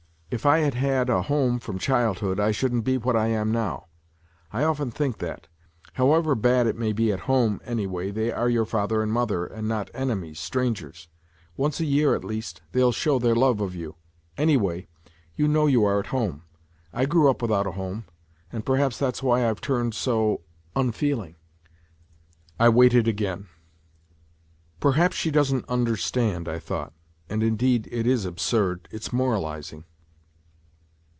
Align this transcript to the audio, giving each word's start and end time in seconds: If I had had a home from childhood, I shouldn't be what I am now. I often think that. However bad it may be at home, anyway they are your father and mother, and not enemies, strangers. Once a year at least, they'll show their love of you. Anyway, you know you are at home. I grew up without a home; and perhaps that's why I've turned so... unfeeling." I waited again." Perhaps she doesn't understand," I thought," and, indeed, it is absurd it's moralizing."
If 0.33 0.45
I 0.45 0.59
had 0.59 0.75
had 0.75 1.09
a 1.09 1.23
home 1.23 1.59
from 1.59 1.77
childhood, 1.77 2.39
I 2.39 2.51
shouldn't 2.51 2.85
be 2.85 2.97
what 2.97 3.17
I 3.17 3.27
am 3.27 3.51
now. 3.51 3.87
I 4.53 4.63
often 4.63 4.89
think 4.89 5.17
that. 5.17 5.49
However 5.95 6.35
bad 6.35 6.67
it 6.67 6.77
may 6.77 6.93
be 6.93 7.11
at 7.11 7.27
home, 7.27 7.59
anyway 7.65 8.11
they 8.11 8.31
are 8.31 8.47
your 8.47 8.63
father 8.63 9.03
and 9.03 9.11
mother, 9.11 9.45
and 9.45 9.67
not 9.67 9.91
enemies, 9.93 10.39
strangers. 10.39 11.09
Once 11.57 11.81
a 11.81 11.85
year 11.85 12.15
at 12.15 12.23
least, 12.23 12.61
they'll 12.71 12.93
show 12.93 13.19
their 13.19 13.35
love 13.35 13.59
of 13.59 13.75
you. 13.75 13.97
Anyway, 14.37 14.87
you 15.35 15.49
know 15.49 15.67
you 15.67 15.83
are 15.83 15.99
at 15.99 16.07
home. 16.15 16.43
I 16.93 17.05
grew 17.07 17.29
up 17.29 17.41
without 17.41 17.67
a 17.67 17.71
home; 17.71 18.05
and 18.53 18.65
perhaps 18.65 18.97
that's 18.97 19.21
why 19.21 19.49
I've 19.49 19.59
turned 19.59 19.93
so... 19.95 20.43
unfeeling." 20.77 21.35
I 22.57 22.69
waited 22.69 23.05
again." 23.05 23.47
Perhaps 24.79 25.17
she 25.17 25.29
doesn't 25.29 25.67
understand," 25.67 26.47
I 26.47 26.57
thought," 26.59 26.93
and, 27.29 27.43
indeed, 27.43 27.89
it 27.91 28.07
is 28.07 28.23
absurd 28.23 28.87
it's 28.91 29.11
moralizing." 29.11 29.83